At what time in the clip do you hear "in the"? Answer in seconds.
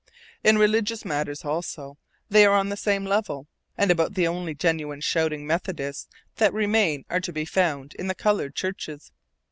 7.99-8.15